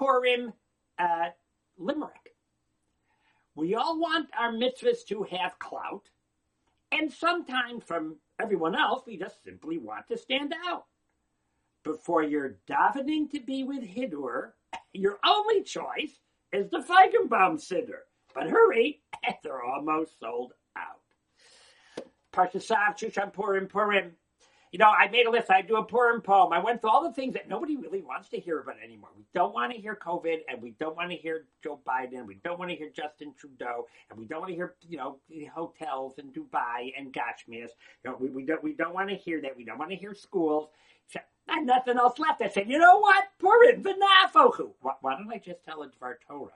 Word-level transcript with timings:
Purim 0.00 0.54
uh, 0.98 1.28
limerick. 1.76 2.34
We 3.54 3.74
all 3.74 4.00
want 4.00 4.30
our 4.38 4.50
mitzvahs 4.50 5.04
to 5.08 5.24
have 5.24 5.58
clout, 5.58 6.08
and 6.90 7.12
sometimes 7.12 7.84
from 7.84 8.16
everyone 8.40 8.74
else, 8.74 9.02
we 9.06 9.18
just 9.18 9.44
simply 9.44 9.76
want 9.76 10.08
to 10.08 10.16
stand 10.16 10.54
out. 10.66 10.86
Before 11.84 12.22
you're 12.22 12.56
davening 12.66 13.30
to 13.32 13.40
be 13.40 13.64
with 13.64 13.82
Hidur, 13.82 14.52
your 14.94 15.18
only 15.26 15.62
choice 15.62 16.20
is 16.50 16.70
the 16.70 16.78
Feigenbaum 16.78 17.58
Siddur. 17.60 18.04
But 18.34 18.48
hurry, 18.48 19.02
they're 19.42 19.62
almost 19.62 20.18
sold 20.18 20.54
out. 20.78 22.06
Parshasav, 22.32 22.98
Shushan 22.98 23.32
Purim, 23.34 23.66
Purim. 23.66 24.12
You 24.72 24.78
know, 24.78 24.86
I 24.86 25.08
made 25.08 25.26
a 25.26 25.30
list. 25.30 25.50
I 25.50 25.62
do 25.62 25.76
a 25.76 25.84
Purim 25.84 26.20
poem. 26.20 26.52
I 26.52 26.60
went 26.60 26.80
through 26.80 26.90
all 26.90 27.02
the 27.02 27.12
things 27.12 27.34
that 27.34 27.48
nobody 27.48 27.76
really 27.76 28.02
wants 28.02 28.28
to 28.28 28.38
hear 28.38 28.60
about 28.60 28.76
anymore. 28.82 29.10
We 29.16 29.24
don't 29.34 29.52
want 29.52 29.72
to 29.72 29.80
hear 29.80 29.96
COVID, 29.96 30.38
and 30.48 30.62
we 30.62 30.76
don't 30.78 30.96
want 30.96 31.10
to 31.10 31.16
hear 31.16 31.46
Joe 31.62 31.80
Biden. 31.84 32.24
We 32.24 32.36
don't 32.44 32.58
want 32.58 32.70
to 32.70 32.76
hear 32.76 32.88
Justin 32.88 33.34
Trudeau, 33.36 33.88
and 34.08 34.18
we 34.18 34.26
don't 34.26 34.40
want 34.40 34.50
to 34.50 34.54
hear 34.54 34.74
you 34.88 34.96
know 34.96 35.18
hotels 35.52 36.18
in 36.18 36.32
Dubai 36.32 36.92
and 36.96 37.12
Gashmias. 37.12 37.70
You 38.04 38.10
know, 38.10 38.16
we, 38.20 38.30
we 38.30 38.44
don't 38.44 38.62
we 38.62 38.74
don't 38.74 38.94
want 38.94 39.08
to 39.08 39.16
hear 39.16 39.40
that. 39.42 39.56
We 39.56 39.64
don't 39.64 39.78
want 39.78 39.90
to 39.90 39.96
hear 39.96 40.14
schools. 40.14 40.68
Had 41.48 41.64
nothing 41.66 41.98
else 41.98 42.20
left. 42.20 42.42
I 42.42 42.48
said, 42.48 42.68
you 42.68 42.78
know 42.78 43.00
what? 43.00 43.24
Purim 43.40 43.82
v'nafochu. 43.82 44.70
Why, 44.82 44.92
why 45.00 45.16
don't 45.16 45.32
I 45.32 45.38
just 45.38 45.64
tell 45.64 45.82
a 45.82 45.88
Dvar 45.88 46.14
Torah? 46.28 46.52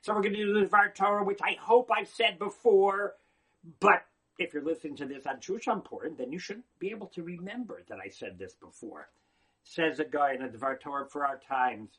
So 0.00 0.14
we're 0.14 0.22
going 0.22 0.34
to 0.34 0.44
do 0.44 0.60
the 0.60 0.66
Dvar 0.66 0.94
Torah, 0.94 1.24
which 1.24 1.40
I 1.42 1.58
hope 1.60 1.90
I've 1.94 2.08
said 2.08 2.38
before, 2.38 3.16
but 3.80 4.06
if 4.38 4.52
you're 4.52 4.64
listening 4.64 4.96
to 4.96 5.06
this 5.06 5.26
on 5.26 5.36
Shushan 5.40 5.84
Purim, 5.84 6.16
then 6.16 6.32
you 6.32 6.38
should 6.38 6.62
be 6.78 6.90
able 6.90 7.06
to 7.08 7.22
remember 7.22 7.82
that 7.88 7.98
I 8.04 8.08
said 8.08 8.38
this 8.38 8.54
before. 8.54 9.08
Says 9.62 10.00
a 10.00 10.04
guy 10.04 10.34
in 10.34 10.42
a 10.42 10.48
Dvar 10.48 10.80
Torah 10.80 11.06
for 11.08 11.24
our 11.24 11.38
times. 11.38 11.90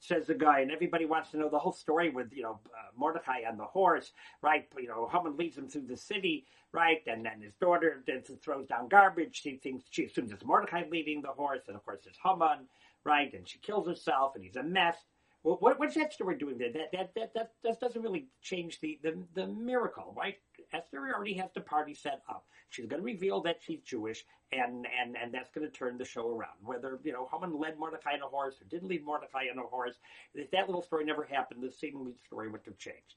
Says 0.00 0.28
the 0.28 0.34
guy, 0.34 0.60
and 0.60 0.70
everybody 0.70 1.06
wants 1.06 1.32
to 1.32 1.38
know 1.38 1.48
the 1.48 1.58
whole 1.58 1.72
story 1.72 2.08
with 2.10 2.32
you 2.32 2.42
know 2.42 2.60
uh, 2.66 2.92
Mordecai 2.96 3.40
on 3.50 3.56
the 3.56 3.64
horse, 3.64 4.12
right? 4.42 4.68
You 4.78 4.86
know, 4.86 5.08
Haman 5.10 5.36
leads 5.36 5.58
him 5.58 5.68
through 5.68 5.86
the 5.88 5.96
city, 5.96 6.46
right? 6.72 7.02
And 7.08 7.24
then 7.24 7.40
his 7.42 7.54
daughter 7.60 8.04
then 8.06 8.22
throws 8.22 8.68
down 8.68 8.86
garbage. 8.88 9.40
She 9.42 9.56
thinks 9.56 9.86
she 9.90 10.04
assumes 10.04 10.30
it's 10.30 10.44
Mordecai 10.44 10.84
leading 10.88 11.22
the 11.22 11.28
horse, 11.28 11.62
and 11.66 11.76
of 11.76 11.84
course 11.84 12.02
it's 12.06 12.18
Haman, 12.22 12.68
right? 13.02 13.32
And 13.32 13.48
she 13.48 13.58
kills 13.58 13.88
herself, 13.88 14.36
and 14.36 14.44
he's 14.44 14.54
a 14.54 14.62
mess. 14.62 14.96
Well, 15.42 15.56
what, 15.58 15.80
what's 15.80 15.96
that 15.96 16.12
story 16.12 16.38
doing 16.38 16.58
there? 16.58 16.72
That 16.72 16.92
that 16.92 17.14
that 17.16 17.34
that, 17.34 17.52
that 17.64 17.80
doesn't 17.80 18.02
really 18.02 18.28
change 18.40 18.78
the, 18.78 19.00
the 19.02 19.20
the 19.34 19.48
miracle, 19.48 20.14
right? 20.16 20.36
Esther 20.72 20.98
already 21.14 21.34
has 21.34 21.50
the 21.54 21.60
party 21.60 21.94
set 21.94 22.22
up. 22.28 22.44
She's 22.70 22.86
going 22.86 23.00
to 23.00 23.04
reveal 23.04 23.40
that 23.42 23.58
she's 23.64 23.80
Jewish, 23.80 24.24
and 24.52 24.86
and 25.00 25.16
and 25.16 25.32
that's 25.32 25.50
going 25.50 25.66
to 25.66 25.72
turn 25.72 25.98
the 25.98 26.04
show 26.04 26.28
around. 26.30 26.56
Whether 26.62 26.98
you 27.02 27.12
know 27.12 27.28
Haman 27.32 27.58
led 27.58 27.78
Mordecai 27.78 28.14
on 28.14 28.22
a 28.22 28.26
horse 28.26 28.56
or 28.60 28.64
didn't 28.64 28.88
lead 28.88 29.04
Mordecai 29.04 29.44
on 29.50 29.58
a 29.58 29.66
horse, 29.66 29.94
if 30.34 30.50
that 30.50 30.66
little 30.66 30.82
story 30.82 31.04
never 31.04 31.24
happened, 31.24 31.62
the 31.62 31.70
same 31.70 32.14
story 32.26 32.48
would 32.48 32.62
have 32.66 32.78
changed. 32.78 33.14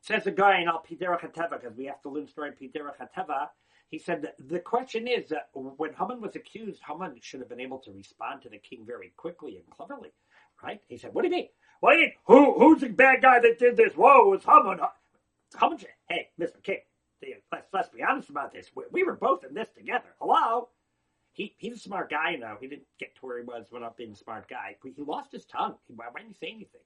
Says 0.00 0.24
the 0.24 0.30
guy 0.30 0.60
in 0.60 0.68
Al 0.68 0.82
Pidera 0.82 1.20
Hateva, 1.20 1.60
because 1.60 1.76
we 1.76 1.86
have 1.86 2.02
to 2.02 2.10
learn 2.10 2.28
story 2.28 2.50
in 2.50 2.54
Pidera 2.68 2.92
Hateva. 3.00 3.48
He 3.88 3.98
said 3.98 4.32
the 4.38 4.60
question 4.60 5.06
is 5.06 5.28
that 5.28 5.50
when 5.52 5.92
Haman 5.94 6.20
was 6.20 6.36
accused, 6.36 6.80
Haman 6.86 7.16
should 7.20 7.40
have 7.40 7.48
been 7.48 7.60
able 7.60 7.78
to 7.80 7.92
respond 7.92 8.42
to 8.42 8.48
the 8.48 8.58
king 8.58 8.84
very 8.86 9.12
quickly 9.16 9.56
and 9.56 9.68
cleverly 9.70 10.10
right? 10.62 10.80
He 10.88 10.96
said, 10.96 11.14
"What 11.14 11.22
do 11.22 11.28
you 11.28 11.34
mean? 11.34 11.48
Mean? 11.82 12.12
Who 12.26 12.58
who's 12.58 12.80
the 12.80 12.88
bad 12.88 13.20
guy 13.22 13.40
that 13.40 13.58
did 13.58 13.76
this? 13.76 13.92
Whoa, 13.94 14.32
it's 14.32 14.44
Haman. 14.44 14.80
Haman. 15.60 15.78
Hey, 16.08 16.28
Mister 16.38 16.58
King, 16.58 16.80
let's 17.52 17.68
let's 17.72 17.88
be 17.88 18.02
honest 18.02 18.30
about 18.30 18.52
this. 18.52 18.70
We, 18.74 18.84
we, 18.92 19.02
were 19.04 19.16
both 19.16 19.44
in 19.44 19.54
this 19.54 19.68
together. 19.76 20.14
Hello." 20.20 20.68
He, 21.32 21.56
he's 21.58 21.74
a 21.74 21.78
smart 21.80 22.10
guy 22.10 22.36
now. 22.36 22.56
He 22.60 22.68
didn't 22.68 22.86
get 23.00 23.16
to 23.16 23.26
where 23.26 23.38
he 23.38 23.44
was 23.44 23.66
without 23.72 23.96
being 23.96 24.12
a 24.12 24.16
smart 24.16 24.48
guy. 24.48 24.76
He 24.84 24.92
lost 25.02 25.32
his 25.32 25.44
tongue. 25.44 25.74
Why 25.88 26.06
didn't 26.16 26.28
he 26.28 26.34
say 26.34 26.52
anything? 26.52 26.80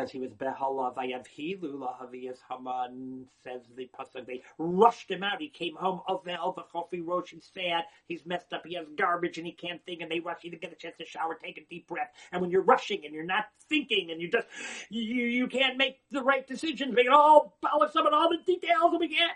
Because 0.00 0.12
he 0.12 0.18
was 0.18 0.30
Behala 0.30 0.94
Vayavhilu 0.94 1.74
Lahavias 1.74 2.38
Haman, 2.48 3.26
says 3.44 3.60
the 3.76 3.88
Pasuk. 3.98 4.26
They 4.26 4.42
rushed 4.58 5.10
him 5.10 5.22
out. 5.22 5.40
He 5.40 5.48
came 5.48 5.74
home, 5.76 6.00
Avel 6.08 6.56
Vachofi 6.56 7.06
Rosh, 7.06 7.32
he's 7.32 7.50
sad, 7.52 7.84
he's 8.08 8.24
messed 8.24 8.52
up, 8.52 8.62
he 8.64 8.74
has 8.76 8.86
garbage 8.96 9.36
and 9.36 9.46
he 9.46 9.52
can't 9.52 9.84
think, 9.84 10.00
and 10.00 10.10
they 10.10 10.20
rush 10.20 10.42
you 10.42 10.50
to 10.52 10.56
get 10.56 10.72
a 10.72 10.76
chance 10.76 10.96
to 10.98 11.04
shower, 11.04 11.34
take 11.34 11.58
a 11.58 11.66
deep 11.68 11.86
breath. 11.86 12.08
And 12.32 12.40
when 12.40 12.50
you're 12.50 12.62
rushing 12.62 13.04
and 13.04 13.14
you're 13.14 13.24
not 13.24 13.44
thinking 13.68 14.10
and 14.10 14.22
you 14.22 14.30
just, 14.30 14.46
you, 14.88 15.02
you 15.02 15.46
can't 15.48 15.76
make 15.76 15.98
the 16.10 16.22
right 16.22 16.46
decisions, 16.46 16.94
make 16.94 17.06
it 17.06 17.12
all, 17.12 17.58
all 17.70 17.82
of 17.82 17.90
all 17.94 18.30
the 18.30 18.38
details 18.46 18.92
and 18.92 19.00
we 19.00 19.08
get. 19.08 19.30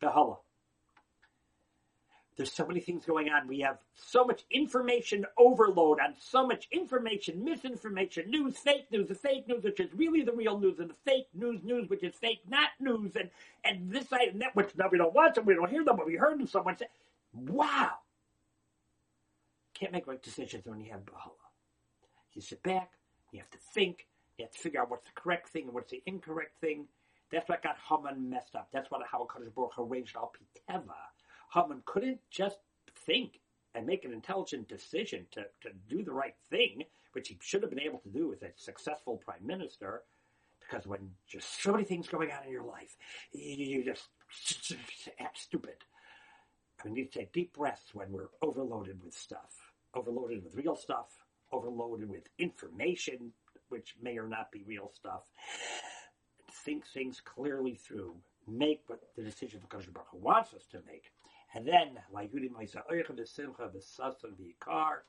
Behala. 0.00 0.36
There's 2.36 2.52
so 2.52 2.66
many 2.66 2.80
things 2.80 3.04
going 3.04 3.28
on. 3.28 3.46
We 3.46 3.60
have 3.60 3.78
so 3.94 4.24
much 4.24 4.44
information 4.50 5.24
overload 5.38 6.00
on 6.00 6.14
so 6.18 6.46
much 6.46 6.66
information, 6.72 7.44
misinformation, 7.44 8.28
news, 8.28 8.56
fake 8.56 8.90
news, 8.90 9.08
the 9.08 9.14
fake 9.14 9.46
news, 9.46 9.62
which 9.62 9.78
is 9.78 9.88
really 9.94 10.22
the 10.22 10.32
real 10.32 10.58
news, 10.58 10.80
and 10.80 10.90
the 10.90 10.96
fake 11.04 11.28
news, 11.32 11.60
news, 11.62 11.88
which 11.88 12.02
is 12.02 12.14
fake, 12.16 12.40
not 12.48 12.70
news, 12.80 13.14
and, 13.14 13.30
and 13.64 13.90
this 13.90 14.08
side 14.08 14.28
and 14.32 14.40
that, 14.40 14.56
which 14.56 14.70
now 14.76 14.88
we 14.90 14.98
don't 14.98 15.14
watch 15.14 15.36
them, 15.36 15.44
we 15.44 15.54
don't 15.54 15.70
hear 15.70 15.84
them, 15.84 15.96
but 15.96 16.06
we 16.06 16.16
heard 16.16 16.38
them 16.38 16.46
someone 16.48 16.76
say, 16.76 16.86
wow. 17.32 17.92
Can't 19.74 19.92
make 19.92 20.06
right 20.08 20.22
decisions 20.22 20.66
when 20.66 20.80
you 20.80 20.90
have 20.90 21.04
Bahala. 21.04 21.32
You 22.32 22.42
sit 22.42 22.62
back, 22.64 22.90
you 23.30 23.38
have 23.38 23.50
to 23.50 23.58
think, 23.74 24.06
you 24.38 24.44
have 24.44 24.52
to 24.52 24.58
figure 24.58 24.80
out 24.80 24.90
what's 24.90 25.04
the 25.04 25.20
correct 25.20 25.48
thing 25.50 25.64
and 25.64 25.72
what's 25.74 25.90
the 25.92 26.02
incorrect 26.06 26.60
thing. 26.60 26.86
That's 27.30 27.48
what 27.48 27.62
got 27.62 27.76
Haman 27.88 28.28
messed 28.28 28.56
up. 28.56 28.68
That's 28.72 28.90
what 28.90 29.02
how 29.10 29.26
Kadosh 29.26 29.54
Baruch 29.54 29.78
arranged 29.78 30.16
Al 30.16 30.32
Piteva 30.32 30.94
Haman 31.54 31.82
couldn't 31.86 32.20
just 32.30 32.58
think 33.06 33.40
and 33.74 33.86
make 33.86 34.04
an 34.04 34.12
intelligent 34.12 34.68
decision 34.68 35.26
to, 35.32 35.42
to 35.62 35.70
do 35.88 36.02
the 36.02 36.12
right 36.12 36.34
thing, 36.50 36.84
which 37.12 37.28
he 37.28 37.38
should 37.40 37.62
have 37.62 37.70
been 37.70 37.80
able 37.80 37.98
to 38.00 38.08
do 38.08 38.32
as 38.32 38.42
a 38.42 38.50
successful 38.56 39.20
prime 39.24 39.46
minister, 39.46 40.02
because 40.60 40.86
when 40.86 41.10
just 41.28 41.62
so 41.62 41.72
many 41.72 41.84
things 41.84 42.08
going 42.08 42.30
on 42.30 42.44
in 42.44 42.52
your 42.52 42.64
life, 42.64 42.96
you 43.32 43.84
just 43.84 44.08
act 45.20 45.38
stupid. 45.38 45.76
We 46.84 46.90
need 46.90 47.12
to 47.12 47.18
take 47.20 47.32
deep 47.32 47.54
breaths 47.54 47.94
when 47.94 48.10
we're 48.10 48.30
overloaded 48.42 49.02
with 49.02 49.14
stuff, 49.14 49.72
overloaded 49.94 50.44
with 50.44 50.54
real 50.54 50.76
stuff, 50.76 51.06
overloaded 51.52 52.08
with 52.08 52.24
information, 52.38 53.32
which 53.68 53.94
may 54.02 54.18
or 54.18 54.28
not 54.28 54.50
be 54.50 54.64
real 54.66 54.90
stuff. 54.92 55.22
Think 56.64 56.86
things 56.86 57.20
clearly 57.24 57.74
through. 57.74 58.16
Make 58.46 58.82
what 58.88 59.00
the 59.16 59.22
decision 59.22 59.60
the 59.70 59.76
Hu 60.10 60.18
wants 60.18 60.52
us 60.52 60.66
to 60.72 60.78
make. 60.86 61.10
And 61.54 61.66
then, 61.66 61.98
Yudi 62.12 62.50
Maisa 62.50 62.82
Oicha 62.90 63.12
B'Simcha 63.12 63.70
B'Sasan 63.72 64.34
V'Yikar, 64.38 65.04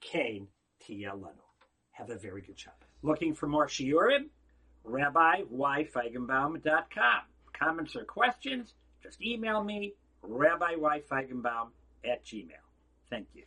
Kain 0.00 0.48
Tiyelanu. 0.82 1.44
Have 1.92 2.10
a 2.10 2.16
very 2.16 2.40
good 2.40 2.58
Shabbos. 2.58 2.88
Looking 3.02 3.34
for 3.34 3.46
more 3.46 3.66
Shiurim? 3.66 4.30
RabbiYFeigenbaum.com. 4.86 7.20
Comments 7.52 7.96
or 7.96 8.04
questions? 8.04 8.74
Just 9.02 9.20
email 9.22 9.62
me, 9.62 9.94
RabbiYFeigenbaum 10.26 11.68
at 12.04 12.24
gmail. 12.24 12.48
Thank 13.10 13.28
you. 13.34 13.44